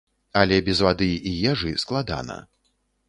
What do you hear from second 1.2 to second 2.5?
і ежы складана.